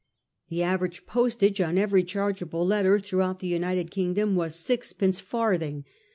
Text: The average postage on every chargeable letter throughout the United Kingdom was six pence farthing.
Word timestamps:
The 0.49 0.63
average 0.63 1.05
postage 1.05 1.61
on 1.61 1.77
every 1.77 2.03
chargeable 2.03 2.65
letter 2.65 2.97
throughout 2.99 3.37
the 3.37 3.45
United 3.45 3.91
Kingdom 3.91 4.33
was 4.35 4.55
six 4.55 4.93
pence 4.93 5.19
farthing. 5.19 5.85